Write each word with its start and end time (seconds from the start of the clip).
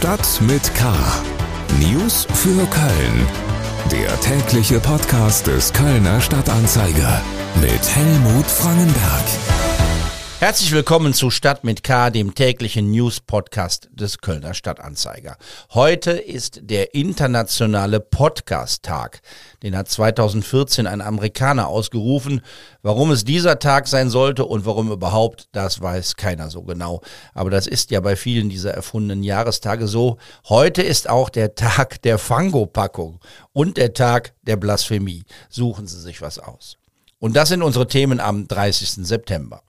Stadt 0.00 0.40
mit 0.40 0.74
K. 0.74 0.90
News 1.78 2.26
für 2.32 2.64
Köln. 2.68 3.26
Der 3.92 4.18
tägliche 4.20 4.80
Podcast 4.80 5.46
des 5.46 5.74
Kölner 5.74 6.22
Stadtanzeiger 6.22 7.20
mit 7.60 7.94
Helmut 7.94 8.46
Frangenberg. 8.46 9.59
Herzlich 10.40 10.72
willkommen 10.72 11.12
zu 11.12 11.28
Stadt 11.28 11.64
mit 11.64 11.82
K, 11.82 12.08
dem 12.08 12.34
täglichen 12.34 12.90
News-Podcast 12.90 13.90
des 13.92 14.22
Kölner 14.22 14.54
Stadtanzeiger. 14.54 15.36
Heute 15.74 16.12
ist 16.12 16.60
der 16.62 16.94
internationale 16.94 18.00
Podcast-Tag. 18.00 19.20
Den 19.62 19.76
hat 19.76 19.90
2014 19.90 20.86
ein 20.86 21.02
Amerikaner 21.02 21.68
ausgerufen. 21.68 22.40
Warum 22.80 23.10
es 23.10 23.24
dieser 23.24 23.58
Tag 23.58 23.86
sein 23.86 24.08
sollte 24.08 24.46
und 24.46 24.64
warum 24.64 24.90
überhaupt, 24.90 25.50
das 25.52 25.82
weiß 25.82 26.16
keiner 26.16 26.48
so 26.48 26.62
genau. 26.62 27.02
Aber 27.34 27.50
das 27.50 27.66
ist 27.66 27.90
ja 27.90 28.00
bei 28.00 28.16
vielen 28.16 28.48
dieser 28.48 28.72
erfundenen 28.72 29.22
Jahrestage 29.22 29.88
so. 29.88 30.16
Heute 30.48 30.80
ist 30.80 31.06
auch 31.10 31.28
der 31.28 31.54
Tag 31.54 32.00
der 32.00 32.16
Fango-Packung 32.16 33.20
und 33.52 33.76
der 33.76 33.92
Tag 33.92 34.32
der 34.40 34.56
Blasphemie. 34.56 35.24
Suchen 35.50 35.86
Sie 35.86 36.00
sich 36.00 36.22
was 36.22 36.38
aus. 36.38 36.78
Und 37.18 37.36
das 37.36 37.50
sind 37.50 37.60
unsere 37.60 37.86
Themen 37.86 38.20
am 38.20 38.48
30. 38.48 39.06
September. 39.06 39.62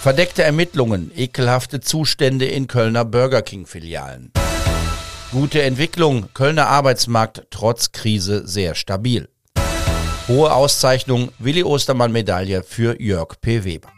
Verdeckte 0.00 0.44
Ermittlungen, 0.44 1.10
ekelhafte 1.14 1.80
Zustände 1.80 2.46
in 2.46 2.68
Kölner 2.68 3.04
Burger 3.04 3.42
King-Filialen. 3.42 4.32
Gute 5.32 5.62
Entwicklung, 5.62 6.28
Kölner 6.34 6.68
Arbeitsmarkt 6.68 7.48
trotz 7.50 7.90
Krise 7.90 8.46
sehr 8.46 8.76
stabil. 8.76 9.28
Hohe 10.28 10.52
Auszeichnung, 10.52 11.32
Willi 11.38 11.64
Ostermann 11.64 12.12
Medaille 12.12 12.62
für 12.62 13.00
Jörg 13.00 13.40
P. 13.40 13.64
Weber. 13.64 13.88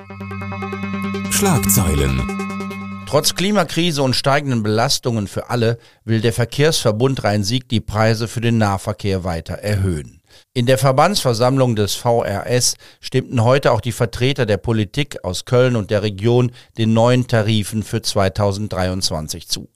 Schlagzeilen. 1.31 3.05
Trotz 3.07 3.35
Klimakrise 3.35 4.03
und 4.03 4.17
steigenden 4.17 4.63
Belastungen 4.63 5.29
für 5.29 5.51
alle 5.51 5.79
will 6.05 6.21
der 6.21 6.33
Verkehrsverbund 6.33 7.25
Rhein-Sieg 7.25 7.69
die 7.69 7.81
Preise 7.81 8.27
für 8.27 8.41
den 8.41 8.57
Nahverkehr 8.57 9.23
weiter 9.25 9.55
erhöhen. 9.55 10.20
In 10.53 10.67
der 10.67 10.79
Verbandsversammlung 10.79 11.77
des 11.77 11.95
VRS 11.95 12.75
stimmten 13.01 13.45
heute 13.45 13.73
auch 13.73 13.81
die 13.81 13.93
Vertreter 13.93 14.47
der 14.47 14.57
Politik 14.57 15.25
aus 15.25 15.45
Köln 15.45 15.77
und 15.77 15.91
der 15.91 16.03
Region 16.03 16.53
den 16.79 16.93
neuen 16.93 17.27
Tarifen 17.27 17.83
für 17.83 18.03
2023 18.03 19.49
zu. 19.49 19.69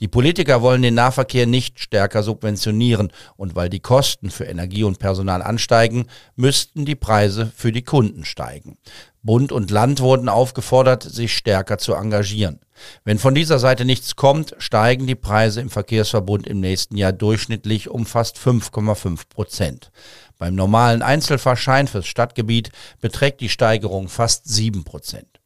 Die 0.00 0.08
Politiker 0.08 0.62
wollen 0.62 0.82
den 0.82 0.94
Nahverkehr 0.94 1.46
nicht 1.46 1.80
stärker 1.80 2.22
subventionieren 2.22 3.12
und 3.36 3.56
weil 3.56 3.68
die 3.68 3.80
Kosten 3.80 4.30
für 4.30 4.44
Energie 4.44 4.84
und 4.84 4.98
Personal 4.98 5.42
ansteigen, 5.42 6.06
müssten 6.36 6.84
die 6.84 6.94
Preise 6.94 7.50
für 7.54 7.72
die 7.72 7.82
Kunden 7.82 8.24
steigen. 8.24 8.78
Bund 9.22 9.52
und 9.52 9.70
Land 9.70 10.00
wurden 10.00 10.28
aufgefordert, 10.28 11.02
sich 11.02 11.36
stärker 11.36 11.76
zu 11.78 11.94
engagieren. 11.94 12.60
Wenn 13.04 13.18
von 13.18 13.34
dieser 13.34 13.58
Seite 13.58 13.84
nichts 13.84 14.16
kommt, 14.16 14.54
steigen 14.58 15.06
die 15.06 15.14
Preise 15.14 15.60
im 15.60 15.68
Verkehrsverbund 15.68 16.46
im 16.46 16.60
nächsten 16.60 16.96
Jahr 16.96 17.12
durchschnittlich 17.12 17.90
um 17.90 18.06
fast 18.06 18.38
5,5 18.38 19.28
Prozent. 19.28 19.90
Beim 20.38 20.54
normalen 20.54 21.02
Einzelfahrschein 21.02 21.86
fürs 21.86 22.06
Stadtgebiet 22.06 22.70
beträgt 23.00 23.42
die 23.42 23.50
Steigerung 23.50 24.08
fast 24.08 24.48
7 24.48 24.84
Prozent. 24.84 25.39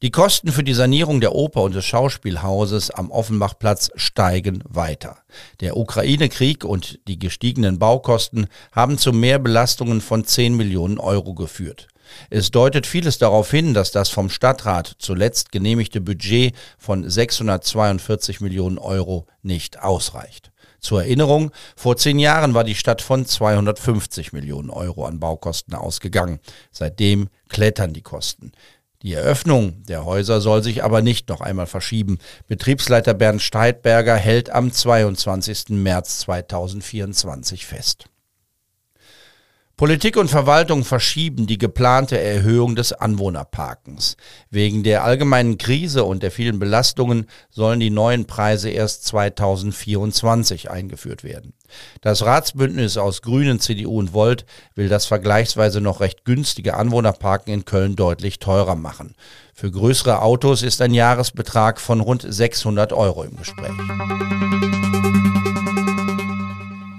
Die 0.00 0.12
Kosten 0.12 0.52
für 0.52 0.62
die 0.62 0.74
Sanierung 0.74 1.20
der 1.20 1.34
Oper 1.34 1.62
und 1.62 1.74
des 1.74 1.84
Schauspielhauses 1.84 2.92
am 2.92 3.10
Offenbachplatz 3.10 3.90
steigen 3.96 4.62
weiter. 4.68 5.18
Der 5.58 5.76
Ukraine-Krieg 5.76 6.64
und 6.64 7.00
die 7.08 7.18
gestiegenen 7.18 7.80
Baukosten 7.80 8.46
haben 8.70 8.96
zu 8.96 9.12
Mehrbelastungen 9.12 10.00
von 10.00 10.24
10 10.24 10.56
Millionen 10.56 10.98
Euro 10.98 11.34
geführt. 11.34 11.88
Es 12.30 12.52
deutet 12.52 12.86
vieles 12.86 13.18
darauf 13.18 13.50
hin, 13.50 13.74
dass 13.74 13.90
das 13.90 14.08
vom 14.08 14.30
Stadtrat 14.30 14.94
zuletzt 15.00 15.50
genehmigte 15.50 16.00
Budget 16.00 16.54
von 16.78 17.10
642 17.10 18.40
Millionen 18.40 18.78
Euro 18.78 19.26
nicht 19.42 19.82
ausreicht. 19.82 20.52
Zur 20.80 21.02
Erinnerung, 21.02 21.50
vor 21.74 21.96
zehn 21.96 22.20
Jahren 22.20 22.54
war 22.54 22.62
die 22.62 22.76
Stadt 22.76 23.02
von 23.02 23.26
250 23.26 24.32
Millionen 24.32 24.70
Euro 24.70 25.06
an 25.06 25.18
Baukosten 25.18 25.74
ausgegangen. 25.74 26.38
Seitdem 26.70 27.30
klettern 27.48 27.92
die 27.92 28.02
Kosten. 28.02 28.52
Die 29.02 29.14
Eröffnung 29.14 29.84
der 29.84 30.04
Häuser 30.04 30.40
soll 30.40 30.64
sich 30.64 30.82
aber 30.82 31.02
nicht 31.02 31.28
noch 31.28 31.40
einmal 31.40 31.66
verschieben. 31.66 32.18
Betriebsleiter 32.48 33.14
Bernd 33.14 33.40
Steitberger 33.40 34.16
hält 34.16 34.50
am 34.50 34.72
22. 34.72 35.68
März 35.70 36.18
2024 36.20 37.64
fest. 37.64 38.06
Politik 39.78 40.16
und 40.16 40.28
Verwaltung 40.28 40.84
verschieben 40.84 41.46
die 41.46 41.56
geplante 41.56 42.18
Erhöhung 42.18 42.74
des 42.74 42.92
Anwohnerparkens. 42.92 44.16
Wegen 44.50 44.82
der 44.82 45.04
allgemeinen 45.04 45.56
Krise 45.56 46.02
und 46.02 46.24
der 46.24 46.32
vielen 46.32 46.58
Belastungen 46.58 47.26
sollen 47.48 47.78
die 47.78 47.90
neuen 47.90 48.24
Preise 48.24 48.70
erst 48.70 49.04
2024 49.04 50.68
eingeführt 50.68 51.22
werden. 51.22 51.52
Das 52.00 52.24
Ratsbündnis 52.24 52.96
aus 52.96 53.22
Grünen, 53.22 53.60
CDU 53.60 54.00
und 54.00 54.12
Volt 54.12 54.46
will 54.74 54.88
das 54.88 55.06
vergleichsweise 55.06 55.80
noch 55.80 56.00
recht 56.00 56.24
günstige 56.24 56.74
Anwohnerparken 56.74 57.54
in 57.54 57.64
Köln 57.64 57.94
deutlich 57.94 58.40
teurer 58.40 58.74
machen. 58.74 59.14
Für 59.54 59.70
größere 59.70 60.22
Autos 60.22 60.64
ist 60.64 60.82
ein 60.82 60.92
Jahresbetrag 60.92 61.80
von 61.80 62.00
rund 62.00 62.26
600 62.28 62.92
Euro 62.92 63.22
im 63.22 63.36
Gespräch. 63.36 63.70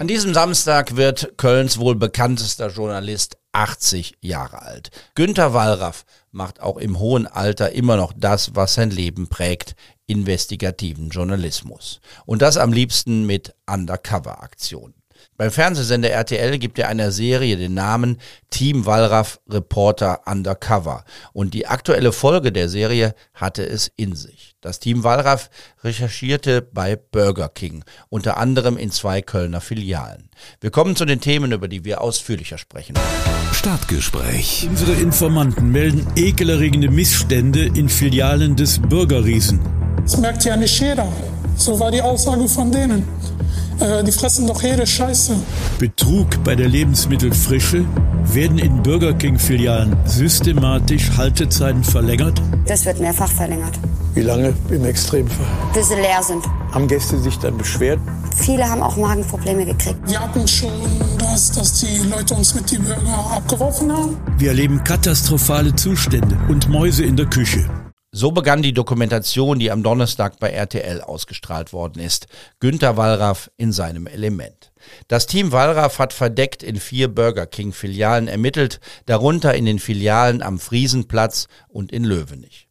Diesem 0.09 0.33
Samstag 0.33 0.95
wird 0.95 1.37
Kölns 1.37 1.77
wohl 1.77 1.93
bekanntester 1.93 2.69
Journalist 2.69 3.37
80 3.51 4.15
Jahre 4.21 4.63
alt. 4.63 4.89
Günter 5.13 5.53
Wallraff 5.53 6.03
macht 6.31 6.61
auch 6.61 6.77
im 6.77 6.97
hohen 6.97 7.27
Alter 7.27 7.73
immer 7.73 7.95
noch 7.95 8.11
das, 8.17 8.55
was 8.55 8.73
sein 8.73 8.89
Leben 8.89 9.27
prägt, 9.27 9.75
investigativen 10.07 11.09
Journalismus. 11.09 11.99
Und 12.25 12.41
das 12.41 12.57
am 12.57 12.73
liebsten 12.73 13.27
mit 13.27 13.53
Undercover-Aktionen. 13.69 14.98
Beim 15.39 15.51
Fernsehsender 15.51 16.09
RTL 16.09 16.57
gibt 16.57 16.79
er 16.79 16.89
einer 16.89 17.13
Serie 17.13 17.55
den 17.55 17.73
Namen 17.73 18.17
Team 18.49 18.85
Wallraff 18.85 19.39
Reporter 19.49 20.19
Undercover. 20.25 21.05
Und 21.31 21.53
die 21.53 21.65
aktuelle 21.65 22.11
Folge 22.11 22.51
der 22.51 22.67
Serie 22.67 23.15
hatte 23.33 23.65
es 23.65 23.89
in 23.95 24.17
sich. 24.17 24.57
Das 24.59 24.79
Team 24.79 25.05
Wallraff 25.05 25.49
recherchierte 25.81 26.61
bei 26.61 26.97
Burger 26.97 27.47
King, 27.47 27.85
unter 28.09 28.35
anderem 28.35 28.75
in 28.75 28.91
zwei 28.91 29.21
Kölner 29.21 29.61
Filialen. 29.61 30.29
Wir 30.59 30.71
kommen 30.71 30.97
zu 30.97 31.05
den 31.05 31.21
Themen, 31.21 31.53
über 31.53 31.69
die 31.69 31.85
wir 31.85 32.01
ausführlicher 32.01 32.57
sprechen. 32.57 32.95
Stadtgespräch. 33.53 34.67
Unsere 34.69 34.91
Informanten 34.91 35.71
melden 35.71 36.05
ekelerregende 36.17 36.91
Missstände 36.91 37.63
in 37.63 37.87
Filialen 37.87 38.57
des 38.57 38.79
Bürgerriesen. 38.79 39.61
Das 40.01 40.17
merkt 40.17 40.43
ja 40.43 40.57
nicht 40.57 40.77
jeder. 40.81 41.07
So 41.55 41.79
war 41.79 41.91
die 41.91 42.01
Aussage 42.01 42.49
von 42.49 42.73
denen. 42.73 43.07
Äh, 43.79 44.03
die 44.03 44.11
fressen 44.11 44.47
doch 44.47 44.61
jede 44.61 44.85
Scheiße. 44.85 45.35
Betrug 45.77 46.43
bei 46.43 46.55
der 46.55 46.67
Lebensmittelfrische. 46.67 47.85
Werden 48.31 48.59
in 48.59 48.83
Burger 48.83 49.13
King-Filialen 49.13 49.95
systematisch 50.05 51.11
Haltezeiten 51.17 51.83
verlängert? 51.83 52.41
Das 52.67 52.85
wird 52.85 52.99
mehrfach 52.99 53.29
verlängert. 53.29 53.73
Wie 54.13 54.21
lange 54.21 54.53
im 54.69 54.85
Extremfall? 54.85 55.45
Bis 55.73 55.87
sie 55.87 55.95
leer 55.95 56.21
sind. 56.21 56.43
Haben 56.71 56.87
Gäste 56.87 57.17
sich 57.19 57.37
dann 57.39 57.57
beschwert? 57.57 57.99
Viele 58.35 58.69
haben 58.69 58.81
auch 58.81 58.95
Magenprobleme 58.97 59.65
gekriegt. 59.65 59.97
Wir 60.05 60.19
hatten 60.19 60.47
schon 60.47 60.71
das, 61.17 61.51
dass 61.51 61.79
die 61.79 61.97
Leute 62.09 62.33
uns 62.33 62.53
mit 62.53 62.69
die 62.69 62.77
Burger 62.77 63.31
abgeworfen 63.35 63.91
haben. 63.91 64.17
Wir 64.37 64.49
erleben 64.49 64.83
katastrophale 64.83 65.75
Zustände 65.75 66.37
und 66.49 66.69
Mäuse 66.69 67.03
in 67.03 67.15
der 67.15 67.27
Küche. 67.27 67.65
So 68.11 68.31
begann 68.31 68.63
die 68.63 68.73
Dokumentation, 68.73 69.59
die 69.59 69.69
am 69.69 69.83
Donnerstag 69.83 70.39
bei 70.39 70.49
RTL 70.49 71.01
ausgestrahlt 71.01 71.73
worden 71.73 72.01
ist. 72.01 72.25
Günter 72.59 72.97
Wallraff 72.97 73.51
in 73.55 73.71
seinem 73.71 74.07
Element. 74.07 74.71
Das 75.07 75.27
Team 75.27 75.51
Wallraff 75.51 75.99
hat 75.99 76.11
verdeckt 76.11 76.63
in 76.63 76.77
vier 76.77 77.07
Burger 77.07 77.45
King 77.45 77.71
Filialen 77.71 78.27
ermittelt, 78.27 78.79
darunter 79.05 79.53
in 79.53 79.65
den 79.65 79.77
Filialen 79.77 80.41
am 80.41 80.57
Friesenplatz 80.57 81.47
und 81.67 81.91
in 81.91 82.03
Löwenich. 82.03 82.67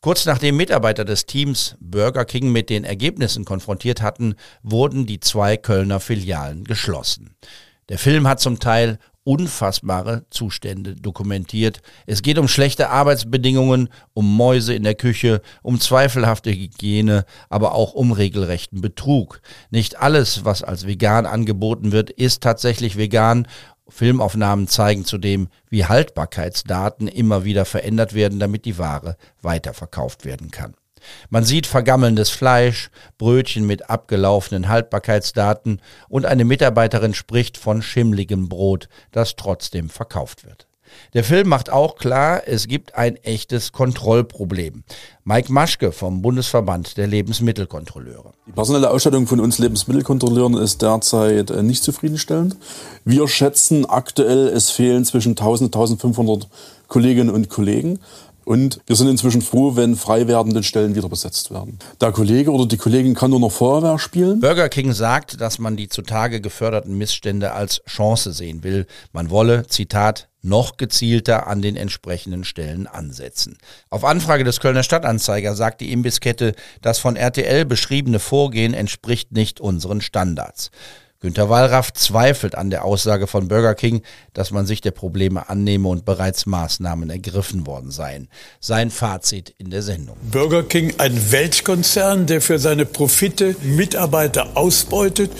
Kurz 0.00 0.26
nachdem 0.26 0.56
Mitarbeiter 0.56 1.04
des 1.04 1.26
Teams 1.26 1.76
Burger 1.78 2.24
King 2.24 2.50
mit 2.50 2.68
den 2.68 2.82
Ergebnissen 2.82 3.44
konfrontiert 3.44 4.02
hatten, 4.02 4.34
wurden 4.64 5.06
die 5.06 5.20
zwei 5.20 5.56
Kölner 5.56 6.00
Filialen 6.00 6.64
geschlossen. 6.64 7.36
Der 7.88 7.98
Film 7.98 8.26
hat 8.26 8.40
zum 8.40 8.58
Teil 8.58 8.98
unfassbare 9.24 10.26
Zustände 10.30 10.94
dokumentiert. 10.94 11.80
Es 12.06 12.22
geht 12.22 12.38
um 12.38 12.46
schlechte 12.46 12.90
Arbeitsbedingungen, 12.90 13.88
um 14.12 14.36
Mäuse 14.36 14.74
in 14.74 14.82
der 14.84 14.94
Küche, 14.94 15.40
um 15.62 15.80
zweifelhafte 15.80 16.50
Hygiene, 16.50 17.24
aber 17.48 17.74
auch 17.74 17.94
um 17.94 18.12
regelrechten 18.12 18.80
Betrug. 18.80 19.40
Nicht 19.70 19.98
alles, 19.98 20.44
was 20.44 20.62
als 20.62 20.86
vegan 20.86 21.26
angeboten 21.26 21.90
wird, 21.90 22.10
ist 22.10 22.42
tatsächlich 22.42 22.96
vegan. 22.96 23.48
Filmaufnahmen 23.88 24.68
zeigen 24.68 25.04
zudem, 25.04 25.48
wie 25.68 25.84
Haltbarkeitsdaten 25.84 27.08
immer 27.08 27.44
wieder 27.44 27.64
verändert 27.64 28.14
werden, 28.14 28.38
damit 28.38 28.64
die 28.64 28.78
Ware 28.78 29.16
weiterverkauft 29.42 30.24
werden 30.24 30.50
kann. 30.50 30.74
Man 31.30 31.44
sieht 31.44 31.66
vergammelndes 31.66 32.30
Fleisch, 32.30 32.90
Brötchen 33.18 33.66
mit 33.66 33.90
abgelaufenen 33.90 34.68
Haltbarkeitsdaten 34.68 35.80
und 36.08 36.26
eine 36.26 36.44
Mitarbeiterin 36.44 37.14
spricht 37.14 37.58
von 37.58 37.82
schimmligem 37.82 38.48
Brot, 38.48 38.88
das 39.12 39.36
trotzdem 39.36 39.88
verkauft 39.90 40.44
wird. 40.44 40.66
Der 41.12 41.24
Film 41.24 41.48
macht 41.48 41.70
auch 41.70 41.96
klar, 41.96 42.42
es 42.46 42.66
gibt 42.66 42.94
ein 42.94 43.16
echtes 43.16 43.72
Kontrollproblem. 43.72 44.84
Mike 45.24 45.52
Maschke 45.52 45.92
vom 45.92 46.22
Bundesverband 46.22 46.96
der 46.96 47.06
Lebensmittelkontrolleure. 47.06 48.32
Die 48.46 48.52
personelle 48.52 48.90
Ausstattung 48.90 49.26
von 49.26 49.40
uns 49.40 49.58
Lebensmittelkontrolleuren 49.58 50.56
ist 50.56 50.82
derzeit 50.82 51.50
äh, 51.50 51.62
nicht 51.62 51.82
zufriedenstellend. 51.82 52.56
Wir 53.04 53.26
schätzen 53.28 53.86
aktuell, 53.86 54.48
es 54.48 54.70
fehlen 54.70 55.04
zwischen 55.04 55.30
1000 55.30 55.74
und 55.74 55.80
1500 55.80 56.48
Kolleginnen 56.88 57.30
und 57.30 57.48
Kollegen. 57.48 58.00
Und 58.44 58.80
wir 58.86 58.96
sind 58.96 59.08
inzwischen 59.08 59.42
froh, 59.42 59.76
wenn 59.76 59.96
frei 59.96 60.28
werdende 60.28 60.62
Stellen 60.62 60.94
wieder 60.94 61.08
besetzt 61.08 61.50
werden. 61.50 61.78
Der 62.00 62.12
Kollege 62.12 62.50
oder 62.52 62.66
die 62.66 62.76
Kollegin 62.76 63.14
kann 63.14 63.30
nur 63.30 63.40
noch 63.40 63.52
Feuerwehr 63.52 63.98
spielen. 63.98 64.40
Burger 64.40 64.68
King 64.68 64.92
sagt, 64.92 65.40
dass 65.40 65.58
man 65.58 65.76
die 65.76 65.88
zutage 65.88 66.40
geförderten 66.40 66.96
Missstände 66.96 67.52
als 67.52 67.82
Chance 67.86 68.32
sehen 68.32 68.62
will. 68.62 68.86
Man 69.12 69.30
wolle, 69.30 69.66
Zitat, 69.66 70.28
noch 70.42 70.76
gezielter 70.76 71.46
an 71.46 71.62
den 71.62 71.74
entsprechenden 71.74 72.44
Stellen 72.44 72.86
ansetzen. 72.86 73.56
Auf 73.88 74.04
Anfrage 74.04 74.44
des 74.44 74.60
Kölner 74.60 74.82
Stadtanzeiger 74.82 75.54
sagt 75.54 75.80
die 75.80 75.90
Imbisskette, 75.90 76.54
das 76.82 76.98
von 76.98 77.16
RTL 77.16 77.64
beschriebene 77.64 78.18
Vorgehen 78.18 78.74
entspricht 78.74 79.32
nicht 79.32 79.60
unseren 79.60 80.02
Standards. 80.02 80.70
Günter 81.24 81.48
Wallraff 81.48 81.90
zweifelt 81.94 82.54
an 82.54 82.68
der 82.68 82.84
Aussage 82.84 83.26
von 83.26 83.48
Burger 83.48 83.74
King, 83.74 84.02
dass 84.34 84.50
man 84.50 84.66
sich 84.66 84.82
der 84.82 84.90
Probleme 84.90 85.48
annehme 85.48 85.88
und 85.88 86.04
bereits 86.04 86.44
Maßnahmen 86.44 87.08
ergriffen 87.08 87.66
worden 87.66 87.90
seien. 87.90 88.28
Sein 88.60 88.90
Fazit 88.90 89.54
in 89.56 89.70
der 89.70 89.80
Sendung. 89.80 90.18
Burger 90.30 90.64
King, 90.64 90.92
ein 90.98 91.32
Weltkonzern, 91.32 92.26
der 92.26 92.42
für 92.42 92.58
seine 92.58 92.84
Profite 92.84 93.56
Mitarbeiter 93.62 94.48
ausbeutet 94.54 95.30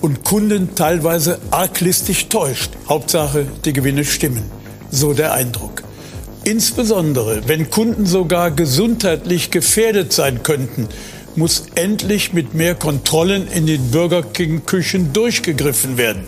und 0.00 0.24
Kunden 0.24 0.74
teilweise 0.76 1.38
arglistig 1.50 2.30
täuscht. 2.30 2.70
Hauptsache, 2.88 3.46
die 3.66 3.74
Gewinne 3.74 4.06
stimmen. 4.06 4.50
So 4.90 5.12
der 5.12 5.34
Eindruck. 5.34 5.82
Insbesondere, 6.44 7.46
wenn 7.48 7.68
Kunden 7.68 8.06
sogar 8.06 8.50
gesundheitlich 8.50 9.50
gefährdet 9.50 10.14
sein 10.14 10.42
könnten, 10.42 10.88
muss 11.36 11.64
endlich 11.74 12.32
mit 12.32 12.54
mehr 12.54 12.74
Kontrollen 12.74 13.48
in 13.48 13.66
den 13.66 13.90
Burger 13.90 14.22
King 14.22 14.64
Küchen 14.66 15.12
durchgegriffen 15.12 15.96
werden. 15.96 16.24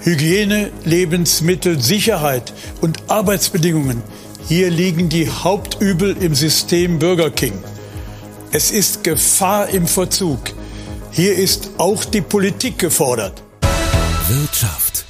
Hygiene, 0.00 0.72
Lebensmittel, 0.84 1.80
Sicherheit 1.80 2.52
und 2.80 3.10
Arbeitsbedingungen. 3.10 4.02
Hier 4.48 4.70
liegen 4.70 5.08
die 5.08 5.28
Hauptübel 5.30 6.16
im 6.20 6.34
System 6.34 6.98
Burger 6.98 7.30
King. 7.30 7.52
Es 8.50 8.70
ist 8.70 9.04
Gefahr 9.04 9.68
im 9.68 9.86
Verzug. 9.86 10.40
Hier 11.10 11.36
ist 11.36 11.70
auch 11.78 12.04
die 12.04 12.20
Politik 12.20 12.78
gefordert. 12.78 13.42
Wirtschaft. 14.28 15.04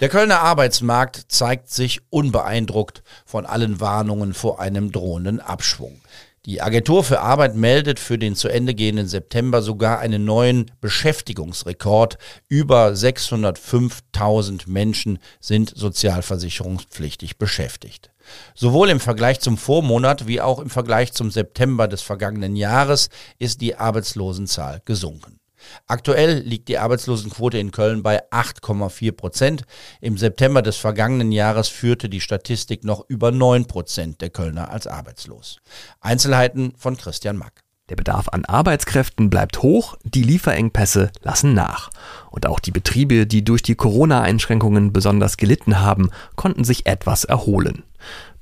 Der 0.00 0.08
Kölner 0.08 0.40
Arbeitsmarkt 0.40 1.24
zeigt 1.28 1.70
sich 1.70 2.00
unbeeindruckt 2.10 3.02
von 3.26 3.44
allen 3.44 3.80
Warnungen 3.80 4.32
vor 4.32 4.60
einem 4.60 4.92
drohenden 4.92 5.40
Abschwung. 5.40 6.00
Die 6.48 6.62
Agentur 6.62 7.04
für 7.04 7.20
Arbeit 7.20 7.56
meldet 7.56 8.00
für 8.00 8.16
den 8.16 8.34
zu 8.34 8.48
Ende 8.48 8.74
gehenden 8.74 9.06
September 9.06 9.60
sogar 9.60 9.98
einen 9.98 10.24
neuen 10.24 10.70
Beschäftigungsrekord. 10.80 12.16
Über 12.48 12.86
605.000 12.92 14.62
Menschen 14.64 15.18
sind 15.40 15.70
sozialversicherungspflichtig 15.76 17.36
beschäftigt. 17.36 18.10
Sowohl 18.54 18.88
im 18.88 18.98
Vergleich 18.98 19.40
zum 19.40 19.58
Vormonat 19.58 20.26
wie 20.26 20.40
auch 20.40 20.58
im 20.58 20.70
Vergleich 20.70 21.12
zum 21.12 21.30
September 21.30 21.86
des 21.86 22.00
vergangenen 22.00 22.56
Jahres 22.56 23.10
ist 23.38 23.60
die 23.60 23.74
Arbeitslosenzahl 23.74 24.80
gesunken. 24.86 25.40
Aktuell 25.86 26.40
liegt 26.40 26.68
die 26.68 26.78
Arbeitslosenquote 26.78 27.58
in 27.58 27.70
Köln 27.70 28.02
bei 28.02 28.22
8,4 28.30 29.12
Prozent. 29.12 29.62
Im 30.00 30.18
September 30.18 30.62
des 30.62 30.76
vergangenen 30.76 31.32
Jahres 31.32 31.68
führte 31.68 32.08
die 32.08 32.20
Statistik 32.20 32.84
noch 32.84 33.04
über 33.08 33.30
9 33.30 33.66
Prozent 33.66 34.20
der 34.20 34.30
Kölner 34.30 34.70
als 34.70 34.86
arbeitslos. 34.86 35.58
Einzelheiten 36.00 36.72
von 36.76 36.96
Christian 36.96 37.36
Mack. 37.36 37.62
Der 37.88 37.96
Bedarf 37.96 38.28
an 38.28 38.44
Arbeitskräften 38.44 39.30
bleibt 39.30 39.62
hoch, 39.62 39.96
die 40.04 40.22
Lieferengpässe 40.22 41.10
lassen 41.22 41.54
nach. 41.54 41.90
Und 42.30 42.46
auch 42.46 42.60
die 42.60 42.70
Betriebe, 42.70 43.26
die 43.26 43.44
durch 43.44 43.62
die 43.62 43.76
Corona-Einschränkungen 43.76 44.92
besonders 44.92 45.38
gelitten 45.38 45.80
haben, 45.80 46.10
konnten 46.36 46.64
sich 46.64 46.84
etwas 46.84 47.24
erholen. 47.24 47.84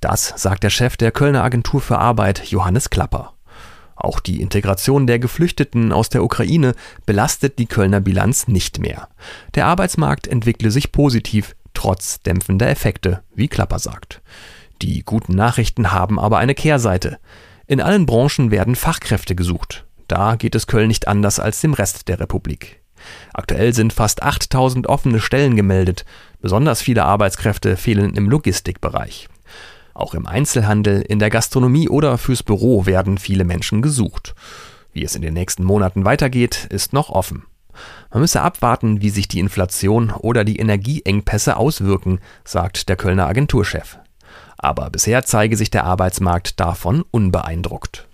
Das 0.00 0.34
sagt 0.36 0.64
der 0.64 0.70
Chef 0.70 0.96
der 0.96 1.12
Kölner 1.12 1.44
Agentur 1.44 1.80
für 1.80 1.98
Arbeit, 1.98 2.46
Johannes 2.46 2.90
Klapper. 2.90 3.35
Auch 3.96 4.20
die 4.20 4.40
Integration 4.42 5.06
der 5.06 5.18
Geflüchteten 5.18 5.90
aus 5.90 6.10
der 6.10 6.22
Ukraine 6.22 6.74
belastet 7.06 7.58
die 7.58 7.66
Kölner 7.66 8.00
Bilanz 8.00 8.46
nicht 8.46 8.78
mehr. 8.78 9.08
Der 9.54 9.66
Arbeitsmarkt 9.66 10.28
entwickle 10.28 10.70
sich 10.70 10.92
positiv, 10.92 11.56
trotz 11.74 12.20
dämpfender 12.20 12.68
Effekte, 12.68 13.22
wie 13.34 13.48
Klapper 13.48 13.78
sagt. 13.78 14.20
Die 14.82 15.02
guten 15.02 15.34
Nachrichten 15.34 15.92
haben 15.92 16.20
aber 16.20 16.38
eine 16.38 16.54
Kehrseite. 16.54 17.18
In 17.66 17.80
allen 17.80 18.06
Branchen 18.06 18.50
werden 18.50 18.76
Fachkräfte 18.76 19.34
gesucht. 19.34 19.86
Da 20.08 20.36
geht 20.36 20.54
es 20.54 20.66
Köln 20.66 20.88
nicht 20.88 21.08
anders 21.08 21.40
als 21.40 21.60
dem 21.62 21.72
Rest 21.72 22.08
der 22.08 22.20
Republik. 22.20 22.80
Aktuell 23.32 23.74
sind 23.74 23.92
fast 23.92 24.22
8000 24.22 24.86
offene 24.86 25.20
Stellen 25.20 25.56
gemeldet. 25.56 26.04
Besonders 26.40 26.82
viele 26.82 27.04
Arbeitskräfte 27.04 27.76
fehlen 27.76 28.14
im 28.14 28.28
Logistikbereich. 28.28 29.28
Auch 29.96 30.12
im 30.12 30.26
Einzelhandel, 30.26 31.00
in 31.00 31.18
der 31.18 31.30
Gastronomie 31.30 31.88
oder 31.88 32.18
fürs 32.18 32.42
Büro 32.42 32.84
werden 32.84 33.16
viele 33.16 33.44
Menschen 33.44 33.80
gesucht. 33.80 34.34
Wie 34.92 35.02
es 35.02 35.16
in 35.16 35.22
den 35.22 35.32
nächsten 35.32 35.64
Monaten 35.64 36.04
weitergeht, 36.04 36.66
ist 36.68 36.92
noch 36.92 37.08
offen. 37.08 37.44
Man 38.12 38.20
müsse 38.20 38.42
abwarten, 38.42 39.00
wie 39.00 39.08
sich 39.08 39.26
die 39.26 39.38
Inflation 39.38 40.10
oder 40.10 40.44
die 40.44 40.58
Energieengpässe 40.58 41.56
auswirken, 41.56 42.20
sagt 42.44 42.90
der 42.90 42.96
Kölner 42.96 43.26
Agenturchef. 43.26 43.98
Aber 44.58 44.90
bisher 44.90 45.24
zeige 45.24 45.56
sich 45.56 45.70
der 45.70 45.84
Arbeitsmarkt 45.84 46.60
davon 46.60 47.02
unbeeindruckt. 47.10 48.06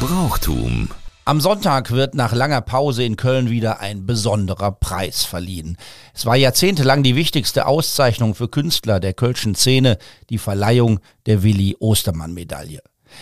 Brauchtum. 0.00 0.88
Am 1.24 1.40
Sonntag 1.40 1.92
wird 1.92 2.16
nach 2.16 2.32
langer 2.32 2.60
Pause 2.62 3.04
in 3.04 3.14
Köln 3.14 3.48
wieder 3.48 3.78
ein 3.78 4.06
besonderer 4.06 4.72
Preis 4.72 5.24
verliehen. 5.24 5.76
Es 6.12 6.26
war 6.26 6.34
jahrzehntelang 6.34 7.04
die 7.04 7.14
wichtigste 7.14 7.66
Auszeichnung 7.66 8.34
für 8.34 8.48
Künstler 8.48 8.98
der 8.98 9.14
Kölschen 9.14 9.54
Szene, 9.54 9.98
die 10.30 10.38
Verleihung 10.38 10.98
der 11.26 11.44
Willi 11.44 11.76
Ostermann 11.78 12.34
Medaille. 12.34 12.80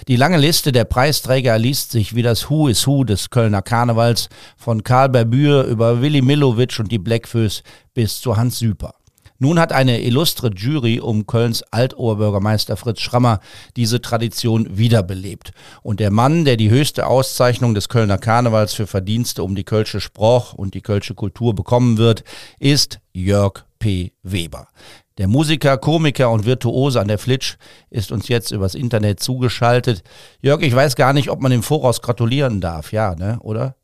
Die 0.09 0.17
lange 0.17 0.39
Liste 0.39 0.73
der 0.73 0.85
Preisträger 0.85 1.59
liest 1.59 1.91
sich 1.91 2.15
wie 2.15 2.23
das 2.23 2.49
Who 2.49 2.69
is 2.69 2.87
Who 2.87 3.05
des 3.05 3.29
Kölner 3.29 3.61
Karnevals 3.61 4.31
von 4.57 4.83
Karl 4.83 5.11
Berbür 5.11 5.65
über 5.65 6.01
Willi 6.01 6.23
Millowitsch 6.23 6.81
und 6.81 6.91
die 6.91 6.99
Blackfoes 6.99 7.63
bis 7.93 8.19
zu 8.19 8.35
Hans 8.35 8.61
Süper. 8.61 8.95
Nun 9.43 9.59
hat 9.59 9.73
eine 9.73 10.03
illustre 10.03 10.51
Jury 10.55 11.01
um 11.01 11.27
Kölns 11.27 11.63
Altoberbürgermeister 11.71 12.77
Fritz 12.77 13.01
Schrammer 13.01 13.41
diese 13.75 14.03
Tradition 14.03 14.77
wiederbelebt. 14.77 15.53
Und 15.83 15.99
der 15.99 16.11
Mann, 16.11 16.45
der 16.45 16.59
die 16.59 16.69
höchste 16.69 17.07
Auszeichnung 17.07 17.75
des 17.75 17.89
Kölner 17.89 18.19
Karnevals 18.19 18.75
für 18.75 18.87
Verdienste 18.87 19.43
um 19.43 19.55
die 19.55 19.65
Kölsche 19.65 20.03
Sproch 20.03 20.53
und 20.53 20.75
die 20.75 20.83
Kölsche 20.83 21.15
Kultur 21.15 21.55
bekommen 21.55 21.97
wird, 21.97 22.23
ist 22.59 23.01
Jörg 23.15 23.65
P. 23.79 24.13
Weber. 24.23 24.69
Der 25.17 25.27
Musiker, 25.27 25.79
Komiker 25.79 26.31
und 26.31 26.45
Virtuose 26.45 27.01
an 27.01 27.09
der 27.09 27.19
Flitsch 27.19 27.57
ist 27.89 28.13
uns 28.13 28.29
jetzt 28.29 28.51
übers 28.51 28.75
Internet 28.75 29.21
zugeschaltet. 29.21 30.03
Jörg, 30.43 30.61
ich 30.61 30.75
weiß 30.75 30.97
gar 30.97 31.15
nicht, 31.15 31.31
ob 31.31 31.41
man 31.41 31.51
im 31.51 31.63
Voraus 31.63 32.03
gratulieren 32.03 32.61
darf, 32.61 32.93
ja, 32.93 33.15
ne, 33.15 33.39
oder? 33.41 33.75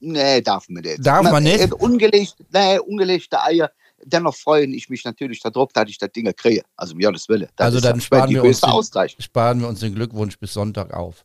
Nee, 0.00 0.42
darf 0.42 0.68
man 0.68 0.82
nicht. 0.82 1.06
Darf 1.06 1.30
man 1.30 1.44
nicht? 1.44 1.72
Ungelegte, 1.72 2.44
nee, 2.52 2.78
ungelegte 2.80 3.40
Eier 3.40 3.70
dennoch 4.06 4.34
freue 4.34 4.66
ich 4.66 4.88
mich 4.88 5.04
natürlich 5.04 5.40
darauf, 5.40 5.72
dass 5.72 5.88
ich 5.90 5.98
das 5.98 6.12
Ding 6.12 6.32
kriege. 6.34 6.62
Also 6.76 6.94
um 6.94 7.00
Gottes 7.00 7.28
Wille. 7.28 7.48
Das 7.56 7.66
also 7.66 7.80
dann 7.80 8.00
sparen 8.00 8.30
wir, 8.30 8.42
uns 8.42 8.60
den, 8.60 9.08
sparen 9.18 9.60
wir 9.60 9.68
uns 9.68 9.80
den 9.80 9.94
Glückwunsch 9.94 10.38
bis 10.38 10.54
Sonntag 10.54 10.94
auf. 10.94 11.24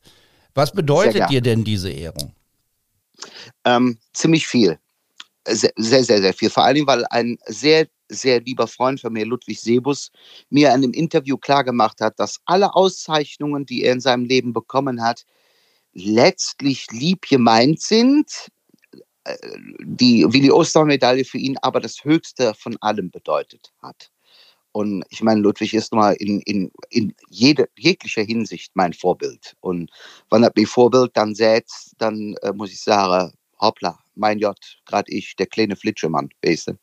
Was 0.53 0.71
bedeutet 0.71 1.29
dir 1.29 1.41
denn 1.41 1.63
diese 1.63 1.89
Ehrung? 1.89 2.33
Ähm, 3.63 3.97
ziemlich 4.13 4.47
viel. 4.47 4.77
Sehr, 5.47 5.71
sehr, 5.77 6.03
sehr, 6.03 6.21
sehr 6.21 6.33
viel. 6.33 6.49
Vor 6.49 6.65
allem, 6.65 6.85
weil 6.87 7.05
ein 7.05 7.37
sehr, 7.45 7.87
sehr 8.09 8.41
lieber 8.41 8.67
Freund 8.67 8.99
von 8.99 9.13
mir, 9.13 9.25
Ludwig 9.25 9.59
Sebus, 9.59 10.11
mir 10.49 10.69
in 10.69 10.73
einem 10.73 10.93
Interview 10.93 11.37
klargemacht 11.37 12.01
hat, 12.01 12.19
dass 12.19 12.39
alle 12.45 12.75
Auszeichnungen, 12.75 13.65
die 13.65 13.83
er 13.83 13.93
in 13.93 14.01
seinem 14.01 14.25
Leben 14.25 14.53
bekommen 14.53 15.01
hat, 15.01 15.25
letztlich 15.93 16.87
lieb 16.91 17.27
gemeint 17.27 17.81
sind, 17.81 18.49
die 19.79 20.25
Willi 20.27 20.51
Ostermann-Medaille 20.51 21.25
für 21.25 21.37
ihn 21.37 21.57
aber 21.61 21.79
das 21.79 22.03
Höchste 22.03 22.53
von 22.53 22.77
allem 22.81 23.11
bedeutet 23.11 23.71
hat. 23.81 24.11
Und 24.73 25.03
ich 25.09 25.21
meine, 25.21 25.41
Ludwig 25.41 25.73
ist 25.73 25.93
mal 25.93 26.13
in, 26.13 26.39
in, 26.41 26.71
in 26.89 27.13
jede, 27.29 27.67
jeglicher 27.77 28.21
Hinsicht 28.21 28.71
mein 28.73 28.93
Vorbild. 28.93 29.55
Und 29.59 29.91
wenn 30.29 30.43
er 30.43 30.51
mir 30.55 30.67
Vorbild 30.67 31.11
dann 31.15 31.35
setzt, 31.35 31.93
dann 31.97 32.35
äh, 32.41 32.53
muss 32.53 32.71
ich 32.71 32.79
sagen, 32.79 33.33
hoppla, 33.59 33.99
mein 34.15 34.39
Gott, 34.39 34.79
gerade 34.85 35.11
ich, 35.11 35.35
der 35.35 35.47
kleine 35.47 35.75
Flitschemann, 35.75 36.29
weißt 36.43 36.69
du. 36.69 36.73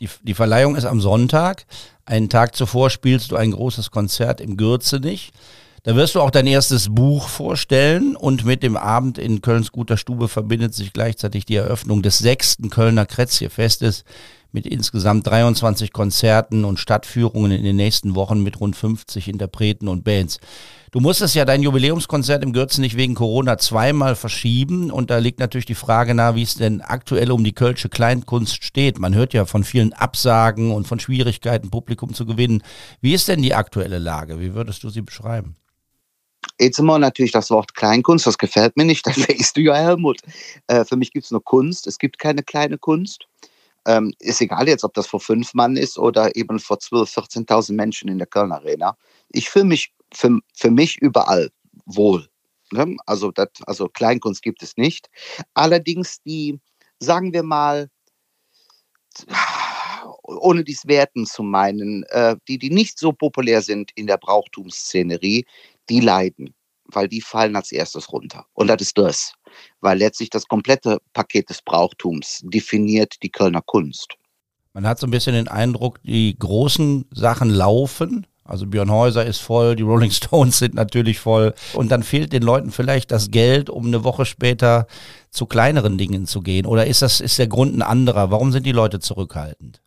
Die, 0.00 0.08
die 0.22 0.34
Verleihung 0.34 0.76
ist 0.76 0.84
am 0.84 1.00
Sonntag. 1.00 1.66
Einen 2.04 2.28
Tag 2.28 2.54
zuvor 2.54 2.90
spielst 2.90 3.32
du 3.32 3.36
ein 3.36 3.50
großes 3.50 3.90
Konzert 3.90 4.40
im 4.40 4.56
Gürzenich. 4.56 5.32
Da 5.84 5.94
wirst 5.94 6.14
du 6.14 6.20
auch 6.20 6.30
dein 6.30 6.46
erstes 6.46 6.88
Buch 6.92 7.28
vorstellen 7.28 8.16
und 8.16 8.44
mit 8.44 8.62
dem 8.62 8.76
Abend 8.76 9.16
in 9.16 9.40
Kölns 9.40 9.70
guter 9.70 9.96
Stube 9.96 10.28
verbindet 10.28 10.74
sich 10.74 10.92
gleichzeitig 10.92 11.46
die 11.46 11.56
Eröffnung 11.56 12.02
des 12.02 12.18
sechsten 12.18 12.68
Kölner 12.68 13.06
Krätzje-Festes 13.06 14.04
mit 14.50 14.66
insgesamt 14.66 15.26
23 15.26 15.92
Konzerten 15.92 16.64
und 16.64 16.80
Stadtführungen 16.80 17.52
in 17.52 17.64
den 17.64 17.76
nächsten 17.76 18.14
Wochen 18.14 18.42
mit 18.42 18.60
rund 18.60 18.76
50 18.76 19.28
Interpreten 19.28 19.88
und 19.88 20.04
Bands. 20.04 20.40
Du 20.90 21.00
musstest 21.00 21.34
ja 21.34 21.44
dein 21.44 21.62
Jubiläumskonzert 21.62 22.42
im 22.42 22.54
Gürzen 22.54 22.80
nicht 22.80 22.96
wegen 22.96 23.14
Corona 23.14 23.58
zweimal 23.58 24.16
verschieben 24.16 24.90
und 24.90 25.10
da 25.10 25.18
liegt 25.18 25.38
natürlich 25.38 25.66
die 25.66 25.74
Frage 25.74 26.14
nahe, 26.14 26.34
wie 26.34 26.42
es 26.42 26.54
denn 26.54 26.80
aktuell 26.80 27.30
um 27.30 27.44
die 27.44 27.52
Kölsche 27.52 27.90
Kleinkunst 27.90 28.64
steht. 28.64 28.98
Man 28.98 29.14
hört 29.14 29.34
ja 29.34 29.44
von 29.44 29.64
vielen 29.64 29.92
Absagen 29.92 30.72
und 30.72 30.88
von 30.88 30.98
Schwierigkeiten, 30.98 31.70
Publikum 31.70 32.14
zu 32.14 32.24
gewinnen. 32.24 32.62
Wie 33.02 33.12
ist 33.12 33.28
denn 33.28 33.42
die 33.42 33.54
aktuelle 33.54 33.98
Lage? 33.98 34.40
Wie 34.40 34.54
würdest 34.54 34.82
du 34.82 34.88
sie 34.88 35.02
beschreiben? 35.02 35.56
Jetzt 36.60 36.78
immer 36.78 36.98
natürlich 36.98 37.32
das 37.32 37.50
Wort 37.50 37.74
Kleinkunst, 37.74 38.26
das 38.26 38.38
gefällt 38.38 38.76
mir 38.76 38.84
nicht, 38.84 39.06
dann 39.06 39.16
weißt 39.16 39.56
du 39.56 39.60
ja, 39.60 39.74
Helmut. 39.74 40.20
Äh, 40.66 40.84
für 40.84 40.96
mich 40.96 41.12
gibt 41.12 41.24
es 41.24 41.30
nur 41.30 41.42
Kunst, 41.42 41.86
es 41.86 41.98
gibt 41.98 42.18
keine 42.18 42.42
kleine 42.42 42.78
Kunst. 42.78 43.26
Ähm, 43.86 44.12
ist 44.18 44.40
egal 44.40 44.68
jetzt, 44.68 44.84
ob 44.84 44.92
das 44.94 45.06
vor 45.06 45.20
fünf 45.20 45.54
Mann 45.54 45.76
ist 45.76 45.98
oder 45.98 46.36
eben 46.36 46.58
vor 46.58 46.76
12.000, 46.76 47.46
14.000 47.46 47.72
Menschen 47.72 48.08
in 48.08 48.18
der 48.18 48.26
Köln 48.26 48.52
Arena. 48.52 48.96
Ich 49.30 49.48
fühle 49.48 49.64
mich 49.64 49.92
für, 50.12 50.38
für 50.54 50.70
mich 50.70 50.98
überall 50.98 51.50
wohl. 51.86 52.28
Ne? 52.72 52.96
Also, 53.06 53.30
das, 53.30 53.48
also 53.66 53.88
Kleinkunst 53.88 54.42
gibt 54.42 54.62
es 54.62 54.76
nicht. 54.76 55.08
Allerdings 55.54 56.20
die, 56.22 56.60
sagen 56.98 57.32
wir 57.32 57.42
mal, 57.42 57.88
ohne 60.22 60.64
dies 60.64 60.86
werten 60.86 61.26
zu 61.26 61.42
meinen, 61.42 62.04
äh, 62.10 62.36
die, 62.46 62.58
die 62.58 62.70
nicht 62.70 62.98
so 62.98 63.12
populär 63.12 63.62
sind 63.62 63.90
in 63.94 64.06
der 64.06 64.18
Brauchtumsszenerie, 64.18 65.46
die 65.88 66.00
leiden, 66.00 66.54
weil 66.86 67.08
die 67.08 67.20
fallen 67.20 67.56
als 67.56 67.72
erstes 67.72 68.12
runter. 68.12 68.46
Und 68.54 68.68
das 68.68 68.80
ist 68.80 68.98
das, 68.98 69.32
weil 69.80 69.98
letztlich 69.98 70.30
das 70.30 70.46
komplette 70.46 70.98
Paket 71.12 71.50
des 71.50 71.62
Brauchtums 71.62 72.40
definiert 72.44 73.14
die 73.22 73.30
Kölner 73.30 73.62
Kunst. 73.62 74.14
Man 74.72 74.86
hat 74.86 74.98
so 74.98 75.06
ein 75.06 75.10
bisschen 75.10 75.34
den 75.34 75.48
Eindruck, 75.48 76.00
die 76.02 76.36
großen 76.38 77.06
Sachen 77.12 77.50
laufen. 77.50 78.26
Also 78.44 78.66
Björn 78.66 78.90
Häuser 78.90 79.26
ist 79.26 79.38
voll, 79.38 79.76
die 79.76 79.82
Rolling 79.82 80.10
Stones 80.10 80.58
sind 80.58 80.74
natürlich 80.74 81.18
voll. 81.18 81.54
Und 81.74 81.90
dann 81.90 82.02
fehlt 82.02 82.32
den 82.32 82.42
Leuten 82.42 82.70
vielleicht 82.70 83.10
das 83.10 83.30
Geld, 83.30 83.70
um 83.70 83.86
eine 83.86 84.04
Woche 84.04 84.24
später 84.24 84.86
zu 85.30 85.46
kleineren 85.46 85.98
Dingen 85.98 86.26
zu 86.26 86.40
gehen. 86.40 86.64
Oder 86.64 86.86
ist 86.86 87.02
das, 87.02 87.20
ist 87.20 87.38
der 87.38 87.48
Grund 87.48 87.76
ein 87.76 87.82
anderer? 87.82 88.30
Warum 88.30 88.52
sind 88.52 88.64
die 88.64 88.72
Leute 88.72 89.00
zurückhaltend? 89.00 89.82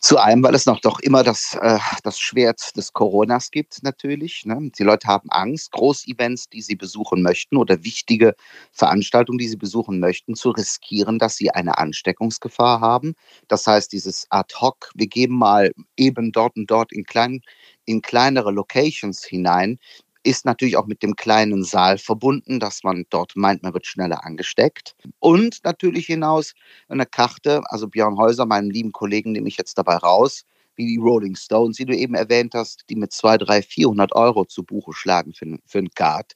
Zu 0.00 0.18
einem, 0.18 0.42
weil 0.42 0.54
es 0.54 0.66
noch 0.66 0.80
doch 0.80 1.00
immer 1.00 1.22
das, 1.22 1.56
äh, 1.60 1.78
das 2.02 2.18
Schwert 2.18 2.76
des 2.76 2.92
Coronas 2.92 3.50
gibt, 3.50 3.82
natürlich. 3.82 4.44
Ne? 4.44 4.70
Die 4.78 4.82
Leute 4.82 5.06
haben 5.06 5.30
Angst, 5.30 5.72
Großevents, 5.72 6.48
die 6.48 6.62
sie 6.62 6.76
besuchen 6.76 7.22
möchten 7.22 7.56
oder 7.56 7.84
wichtige 7.84 8.34
Veranstaltungen, 8.72 9.38
die 9.38 9.48
sie 9.48 9.56
besuchen 9.56 10.00
möchten, 10.00 10.34
zu 10.34 10.50
riskieren, 10.50 11.18
dass 11.18 11.36
sie 11.36 11.50
eine 11.50 11.78
Ansteckungsgefahr 11.78 12.80
haben. 12.80 13.14
Das 13.48 13.66
heißt, 13.66 13.92
dieses 13.92 14.26
ad 14.30 14.54
hoc, 14.60 14.90
wir 14.94 15.06
geben 15.06 15.36
mal 15.38 15.72
eben 15.96 16.32
dort 16.32 16.56
und 16.56 16.70
dort 16.70 16.92
in, 16.92 17.04
klein, 17.04 17.40
in 17.84 18.02
kleinere 18.02 18.50
Locations 18.50 19.24
hinein, 19.24 19.78
ist 20.22 20.44
natürlich 20.44 20.76
auch 20.76 20.86
mit 20.86 21.02
dem 21.02 21.16
kleinen 21.16 21.64
Saal 21.64 21.98
verbunden, 21.98 22.60
dass 22.60 22.84
man 22.84 23.04
dort 23.10 23.34
meint, 23.34 23.62
man 23.62 23.74
wird 23.74 23.86
schneller 23.86 24.24
angesteckt. 24.24 24.94
Und 25.18 25.58
natürlich 25.64 26.06
hinaus 26.06 26.54
eine 26.88 27.06
Karte, 27.06 27.62
also 27.66 27.88
Björn 27.88 28.16
Häuser, 28.16 28.46
meinem 28.46 28.70
lieben 28.70 28.92
Kollegen, 28.92 29.32
nehme 29.32 29.48
ich 29.48 29.56
jetzt 29.56 29.78
dabei 29.78 29.96
raus, 29.96 30.44
wie 30.76 30.86
die 30.86 30.98
Rolling 30.98 31.36
Stones, 31.36 31.76
die 31.76 31.84
du 31.84 31.96
eben 31.96 32.14
erwähnt 32.14 32.54
hast, 32.54 32.84
die 32.88 32.96
mit 32.96 33.12
200, 33.12 33.48
300, 33.48 33.64
400 33.64 34.14
Euro 34.14 34.44
zu 34.44 34.62
Buche 34.62 34.92
schlagen 34.92 35.34
für, 35.34 35.58
für 35.66 35.78
einen 35.78 35.90
Card. 35.90 36.32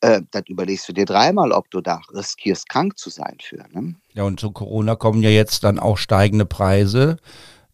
Äh, 0.00 0.22
dann 0.30 0.44
überlegst 0.48 0.88
du 0.88 0.92
dir 0.92 1.04
dreimal, 1.04 1.52
ob 1.52 1.70
du 1.70 1.80
da 1.80 2.00
riskierst, 2.12 2.68
krank 2.68 2.98
zu 2.98 3.08
sein 3.08 3.36
für. 3.40 3.64
Ne? 3.72 3.94
Ja, 4.14 4.24
und 4.24 4.40
zu 4.40 4.50
Corona 4.50 4.96
kommen 4.96 5.22
ja 5.22 5.30
jetzt 5.30 5.64
dann 5.64 5.78
auch 5.78 5.96
steigende 5.96 6.44
Preise 6.44 7.18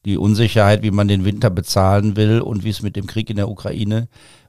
die 0.04 0.16
Unsicherheit, 0.16 0.82
wie 0.82 0.90
man 0.90 1.08
den 1.08 1.24
Winter 1.24 1.50
bezahlen 1.50 2.16
will 2.16 2.40
und 2.40 2.64
wie 2.64 2.70
es 2.70 2.82
mit 2.82 2.96
dem 2.96 3.06
Krieg 3.06 3.30
in 3.30 3.36
der 3.36 3.48
Ukraine 3.48 4.08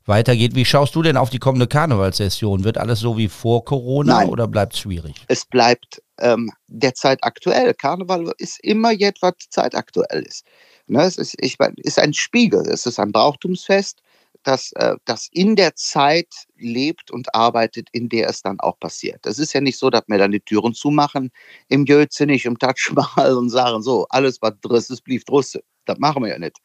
weitergeht. 0.10 0.56
Wie 0.56 0.66
schaust 0.66 0.94
du 0.96 1.02
denn 1.02 1.16
auf 1.16 1.30
die 1.30 1.40
kommende 1.40 1.68
Karnevalssession? 1.68 2.66
Wird 2.66 2.78
alles 2.78 3.00
so 3.00 3.18
wie 3.18 3.30
vor 3.30 3.64
Corona 3.64 4.20
Nein. 4.20 4.30
oder 4.30 4.48
bleibt 4.48 4.74
es 4.74 4.80
schwierig? 4.80 5.16
Es 5.30 5.46
bleibt 5.46 6.02
ähm, 6.20 6.52
derzeit 6.68 7.24
aktuell. 7.24 7.74
Karneval 7.74 8.34
ist 8.38 8.60
immer 8.62 8.92
jetzt, 8.92 9.22
was 9.22 9.36
zeitaktuell 9.50 10.24
ist. 10.24 10.46
Ne, 10.88 11.04
es 11.04 11.18
ist, 11.18 11.36
ich, 11.40 11.58
ist 11.78 12.00
ein 12.00 12.14
Spiegel, 12.14 12.68
es 12.68 12.86
ist 12.86 13.00
ein 13.00 13.12
Brauchtumsfest, 13.12 14.02
das, 14.44 14.72
äh, 14.74 14.96
das 15.06 15.28
in 15.32 15.56
der 15.56 15.76
Zeit 15.76 16.28
lebt 16.58 17.12
und 17.12 17.34
arbeitet, 17.36 17.90
in 17.92 18.10
der 18.10 18.30
es 18.30 18.42
dann 18.42 18.60
auch 18.60 18.80
passiert. 18.80 19.26
Es 19.26 19.38
ist 19.38 19.54
ja 19.54 19.62
nicht 19.62 19.78
so, 19.78 19.90
dass 19.90 20.04
wir 20.08 20.18
dann 20.18 20.32
die 20.32 20.40
Türen 20.40 20.74
zumachen 20.74 21.32
im 21.68 21.86
Jötze 21.86 22.26
nicht, 22.26 22.46
im 22.46 22.58
Taj 22.58 22.74
Mahal 22.94 23.34
und 23.38 23.50
sagen, 23.50 23.82
so, 23.82 24.08
alles, 24.10 24.42
was 24.42 24.54
driss 24.62 24.90
ist, 24.90 25.04
blieb 25.04 25.26
drusse. 25.26 25.62
Das 25.90 26.00
machen 26.00 26.24
wir 26.24 26.30
ja 26.30 26.40
nicht. 26.40 26.58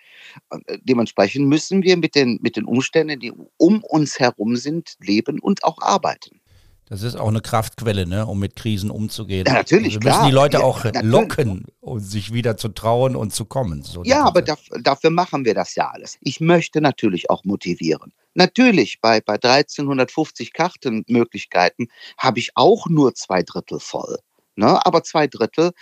Äh, 0.51 0.79
dementsprechend 0.83 1.49
müssen 1.49 1.83
wir 1.83 1.97
mit 1.97 2.15
den, 2.15 2.39
mit 2.43 2.57
den 2.57 2.65
Umständen, 2.65 3.19
die 3.19 3.33
um 3.57 3.83
uns 3.83 4.19
herum 4.19 4.57
sind, 4.57 4.95
leben 5.01 5.41
und 5.41 5.65
auch 5.65 5.79
arbeiten. 5.81 6.41
Das 6.87 7.03
ist 7.03 7.17
auch 7.17 7.29
eine 7.29 7.41
Kraftquelle, 7.41 8.07
ne, 8.07 8.27
um 8.27 8.39
mit 8.39 8.57
Krisen 8.57 8.91
umzugehen. 8.91 9.47
Ja, 9.47 9.55
natürlich, 9.55 9.95
also 9.95 10.01
wir 10.01 10.05
müssen 10.05 10.19
klar. 10.19 10.27
die 10.29 10.35
Leute 10.35 10.57
Ja, 10.59 10.63
auch 10.65 10.85
natürlich. 10.85 11.11
locken, 11.11 11.65
um 11.81 11.99
sich 11.99 12.35
wieder 12.35 12.59
zu 12.59 12.69
trauen 12.69 13.17
und 13.17 13.33
zu 13.33 13.47
kommen. 13.47 13.83
So 13.83 14.03
Ja, 14.05 14.25
aber 14.25 14.43
Konzept. 14.43 14.71
daf 14.73 14.83
dafür 14.83 15.11
machen 15.11 15.47
wir 15.47 15.55
das 15.55 15.75
ja 15.77 15.89
alles. 15.89 16.19
Ich 16.21 16.41
möchte 16.41 16.83
natürlich 16.83 17.31
auch 17.31 17.43
motivieren. 17.45 18.13
Natürlich, 18.35 19.01
bei, 19.01 19.21
bei 19.23 19.35
1350 19.35 20.53
Kartenmöglichkeiten 20.53 21.89
habe 22.19 22.39
ich 22.39 22.51
auch 22.55 22.87
nur 22.89 23.15
zwei 23.15 23.43
Drittel 23.43 23.81
voll. 23.81 24.19
Ne? 24.57 24.85
Aber 24.85 25.03
zwei 25.03 25.27
Drittel 25.27 25.73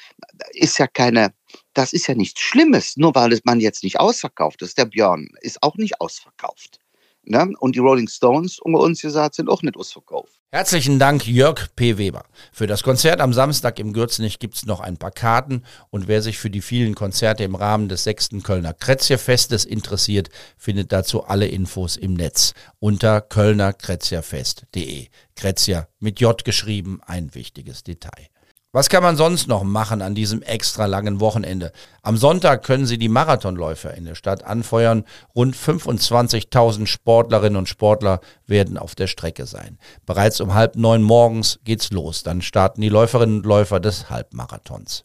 ist 0.52 0.78
ja 0.78 0.86
keine, 0.86 1.34
das 1.74 1.92
ist 1.92 2.06
ja 2.06 2.14
nichts 2.14 2.40
Schlimmes, 2.40 2.96
nur 2.96 3.14
weil 3.14 3.32
es 3.32 3.44
man 3.44 3.60
jetzt 3.60 3.82
nicht 3.84 4.00
ausverkauft 4.00 4.62
ist. 4.62 4.78
Der 4.78 4.86
Björn 4.86 5.28
ist 5.40 5.62
auch 5.62 5.76
nicht 5.76 6.00
ausverkauft. 6.00 6.78
Ne? 7.24 7.52
Und 7.60 7.76
die 7.76 7.80
Rolling 7.80 8.08
Stones, 8.08 8.58
unter 8.58 8.80
uns 8.80 9.00
gesagt, 9.00 9.36
sind 9.36 9.48
auch 9.48 9.62
nicht 9.62 9.76
ausverkauft. 9.76 10.32
Herzlichen 10.50 10.98
Dank, 10.98 11.26
Jörg 11.26 11.74
P. 11.76 11.96
Weber. 11.96 12.24
Für 12.52 12.66
das 12.66 12.82
Konzert 12.82 13.20
am 13.20 13.32
Samstag 13.32 13.78
im 13.78 13.92
Gürzenich 13.92 14.38
gibt 14.38 14.56
es 14.56 14.66
noch 14.66 14.80
ein 14.80 14.98
paar 14.98 15.12
Karten 15.12 15.62
und 15.90 16.08
wer 16.08 16.20
sich 16.20 16.36
für 16.36 16.50
die 16.50 16.60
vielen 16.60 16.94
Konzerte 16.94 17.44
im 17.44 17.54
Rahmen 17.54 17.88
des 17.88 18.04
sechsten 18.04 18.42
Kölner 18.42 18.74
Kretzierfestes 18.74 19.64
interessiert, 19.64 20.28
findet 20.58 20.92
dazu 20.92 21.24
alle 21.24 21.46
Infos 21.46 21.96
im 21.96 22.14
Netz 22.14 22.52
unter 22.80 23.20
kölnerkretzierfest.de. 23.20 25.06
Kretzier 25.36 25.88
mit 26.00 26.20
J 26.20 26.44
geschrieben, 26.44 27.00
ein 27.06 27.34
wichtiges 27.34 27.82
Detail. 27.82 28.28
Was 28.74 28.88
kann 28.88 29.02
man 29.02 29.18
sonst 29.18 29.48
noch 29.48 29.64
machen 29.64 30.00
an 30.00 30.14
diesem 30.14 30.40
extra 30.40 30.86
langen 30.86 31.20
Wochenende? 31.20 31.72
Am 32.00 32.16
Sonntag 32.16 32.62
können 32.62 32.86
Sie 32.86 32.96
die 32.96 33.10
Marathonläufer 33.10 33.92
in 33.92 34.06
der 34.06 34.14
Stadt 34.14 34.44
anfeuern. 34.44 35.04
Rund 35.36 35.54
25.000 35.54 36.86
Sportlerinnen 36.86 37.58
und 37.58 37.68
Sportler 37.68 38.20
werden 38.46 38.78
auf 38.78 38.94
der 38.94 39.08
Strecke 39.08 39.44
sein. 39.44 39.78
Bereits 40.06 40.40
um 40.40 40.54
halb 40.54 40.76
neun 40.76 41.02
morgens 41.02 41.60
geht's 41.64 41.90
los. 41.92 42.22
Dann 42.22 42.40
starten 42.40 42.80
die 42.80 42.88
Läuferinnen 42.88 43.40
und 43.40 43.46
Läufer 43.46 43.78
des 43.78 44.08
Halbmarathons. 44.08 45.04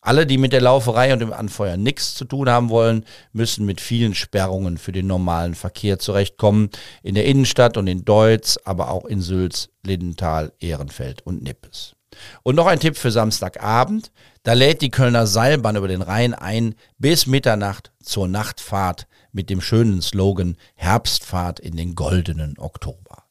Alle, 0.00 0.26
die 0.26 0.36
mit 0.36 0.52
der 0.52 0.60
Lauferei 0.60 1.12
und 1.12 1.20
dem 1.20 1.32
Anfeuern 1.32 1.84
nichts 1.84 2.16
zu 2.16 2.24
tun 2.24 2.50
haben 2.50 2.70
wollen, 2.70 3.04
müssen 3.32 3.66
mit 3.66 3.80
vielen 3.80 4.16
Sperrungen 4.16 4.78
für 4.78 4.90
den 4.90 5.06
normalen 5.06 5.54
Verkehr 5.54 6.00
zurechtkommen. 6.00 6.70
In 7.04 7.14
der 7.14 7.26
Innenstadt 7.26 7.76
und 7.76 7.86
in 7.86 8.04
Deutz, 8.04 8.58
aber 8.64 8.90
auch 8.90 9.04
in 9.04 9.22
Sülz, 9.22 9.68
Lindenthal, 9.84 10.52
Ehrenfeld 10.58 11.24
und 11.24 11.44
Nippes. 11.44 11.95
Und 12.42 12.54
noch 12.54 12.66
ein 12.66 12.80
Tipp 12.80 12.96
für 12.96 13.10
Samstagabend. 13.10 14.12
Da 14.42 14.52
lädt 14.52 14.80
die 14.80 14.90
Kölner 14.90 15.26
Seilbahn 15.26 15.76
über 15.76 15.88
den 15.88 16.02
Rhein 16.02 16.34
ein 16.34 16.74
bis 16.98 17.26
Mitternacht 17.26 17.92
zur 18.02 18.28
Nachtfahrt 18.28 19.06
mit 19.32 19.50
dem 19.50 19.60
schönen 19.60 20.00
Slogan 20.02 20.56
Herbstfahrt 20.74 21.60
in 21.60 21.76
den 21.76 21.94
goldenen 21.94 22.58
Oktober. 22.58 23.24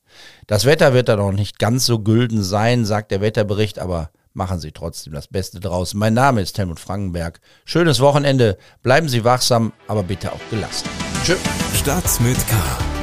Das 0.47 0.65
Wetter 0.65 0.93
wird 0.93 1.09
da 1.09 1.15
noch 1.15 1.31
nicht 1.31 1.59
ganz 1.59 1.85
so 1.85 1.99
gülden 1.99 2.43
sein, 2.43 2.85
sagt 2.85 3.11
der 3.11 3.21
Wetterbericht, 3.21 3.79
aber 3.79 4.11
machen 4.33 4.59
Sie 4.59 4.71
trotzdem 4.71 5.13
das 5.13 5.27
Beste 5.27 5.59
draus. 5.59 5.93
Mein 5.93 6.13
Name 6.13 6.41
ist 6.41 6.57
Helmut 6.57 6.79
Frankenberg. 6.79 7.39
Schönes 7.63 7.99
Wochenende. 7.99 8.57
Bleiben 8.83 9.09
Sie 9.09 9.23
wachsam, 9.23 9.73
aber 9.87 10.03
bitte 10.03 10.31
auch 10.31 10.49
gelassen. 10.49 10.87
Tschö. 11.23 11.35
Stadt 11.73 12.19
mit 12.21 12.37
K. 12.47 12.55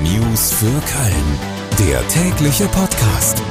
News 0.03 0.53
für 0.53 0.67
Köln. 0.67 1.89
Der 1.89 2.07
tägliche 2.09 2.67
Podcast. 2.69 3.43